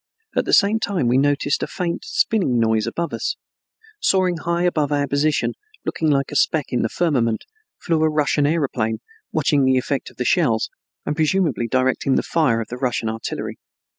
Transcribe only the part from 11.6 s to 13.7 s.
directing the fire of the Russian artillery.